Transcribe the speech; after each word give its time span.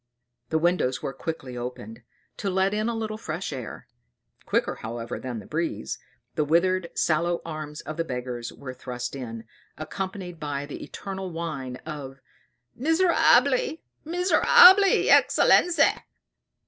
The 0.49 0.57
windows 0.57 1.03
were 1.03 1.13
quickly 1.13 1.55
opened, 1.55 2.01
to 2.37 2.49
let 2.49 2.73
in 2.73 2.89
a 2.89 2.95
little 2.95 3.19
fresh 3.19 3.53
air. 3.53 3.87
Quicker, 4.47 4.73
however, 4.77 5.19
than 5.19 5.37
the 5.37 5.45
breeze, 5.45 5.99
the 6.33 6.43
withered, 6.43 6.89
sallow 6.95 7.39
arms 7.45 7.81
of 7.81 7.97
the 7.97 8.03
beggars 8.03 8.51
were 8.51 8.73
thrust 8.73 9.15
in, 9.15 9.43
accompanied 9.77 10.39
by 10.39 10.65
the 10.65 10.83
eternal 10.83 11.29
whine 11.29 11.75
of 11.85 12.19
"Miserabili, 12.75 13.81
miserabili, 14.03 15.07
excellenza!" 15.09 16.01